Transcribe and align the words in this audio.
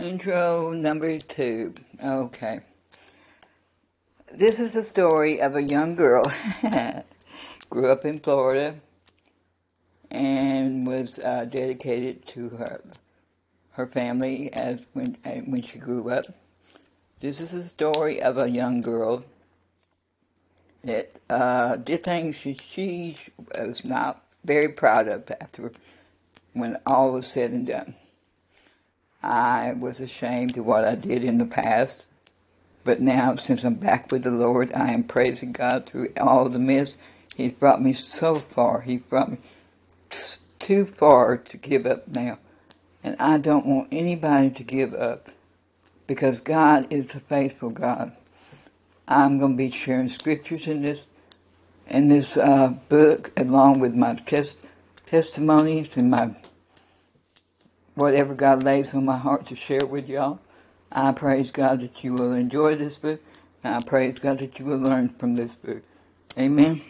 Intro 0.00 0.72
number 0.72 1.18
two. 1.18 1.74
Okay. 2.02 2.60
This 4.32 4.60
is 4.60 4.74
the 4.74 4.84
story 4.84 5.40
of 5.40 5.56
a 5.56 5.62
young 5.62 5.96
girl. 5.96 6.22
Grew 7.70 7.90
up 7.90 8.04
in 8.04 8.20
Florida 8.20 8.76
and 10.10 10.86
was 10.86 11.18
uh, 11.18 11.46
dedicated 11.46 12.26
to 12.28 12.50
her 12.50 12.82
her 13.72 13.86
family 13.86 14.52
as 14.52 14.80
when 14.92 15.16
when 15.46 15.62
she 15.62 15.78
grew 15.78 16.10
up. 16.10 16.24
This 17.20 17.40
is 17.40 17.50
the 17.50 17.62
story 17.62 18.22
of 18.22 18.38
a 18.38 18.48
young 18.48 18.80
girl 18.80 19.24
that 20.84 21.10
uh, 21.28 21.76
did 21.76 22.04
things 22.04 22.36
she, 22.36 22.54
she 22.54 23.16
was 23.58 23.84
not 23.84 24.24
very 24.44 24.68
proud 24.68 25.08
of 25.08 25.30
after 25.40 25.72
when 26.52 26.76
all 26.86 27.12
was 27.12 27.26
said 27.26 27.50
and 27.50 27.66
done. 27.66 27.94
I 29.22 29.72
was 29.72 30.00
ashamed 30.00 30.56
of 30.56 30.66
what 30.66 30.84
I 30.84 30.94
did 30.94 31.24
in 31.24 31.38
the 31.38 31.44
past, 31.44 32.06
but 32.84 33.00
now 33.00 33.36
since 33.36 33.64
I'm 33.64 33.74
back 33.74 34.10
with 34.12 34.22
the 34.22 34.30
Lord, 34.30 34.72
I 34.72 34.92
am 34.92 35.04
praising 35.04 35.52
God 35.52 35.86
through 35.86 36.12
all 36.16 36.48
the 36.48 36.58
mess. 36.58 36.96
He's 37.36 37.52
brought 37.52 37.82
me 37.82 37.92
so 37.92 38.36
far. 38.36 38.82
He 38.82 38.98
brought 38.98 39.30
me 39.32 39.38
too 40.58 40.86
far 40.86 41.36
to 41.36 41.56
give 41.56 41.86
up 41.86 42.08
now. 42.08 42.38
And 43.02 43.16
I 43.18 43.38
don't 43.38 43.66
want 43.66 43.88
anybody 43.92 44.50
to 44.50 44.64
give 44.64 44.94
up 44.94 45.28
because 46.06 46.40
God 46.40 46.92
is 46.92 47.14
a 47.14 47.20
faithful 47.20 47.70
God. 47.70 48.12
I'm 49.06 49.38
going 49.38 49.52
to 49.52 49.56
be 49.56 49.70
sharing 49.70 50.08
scriptures 50.08 50.66
in 50.66 50.82
this 50.82 51.10
in 51.88 52.08
this 52.08 52.36
uh, 52.36 52.74
book 52.88 53.32
along 53.36 53.80
with 53.80 53.94
my 53.94 54.14
test, 54.14 54.58
testimonies 55.06 55.96
and 55.96 56.10
my 56.10 56.30
whatever 57.98 58.34
God 58.34 58.64
lays 58.64 58.94
on 58.94 59.06
my 59.06 59.18
heart 59.18 59.46
to 59.48 59.56
share 59.56 59.86
with 59.86 60.08
y'all. 60.08 60.40
I 60.92 61.12
praise 61.12 61.52
God 61.52 61.80
that 61.80 62.04
you 62.04 62.14
will 62.14 62.32
enjoy 62.34 62.76
this 62.76 62.98
book. 62.98 63.20
I 63.64 63.82
praise 63.84 64.18
God 64.20 64.38
that 64.40 64.58
you 64.58 64.66
will 64.66 64.78
learn 64.78 65.10
from 65.10 65.36
this 65.36 65.56
book. 65.56 65.82
Amen. 66.38 66.82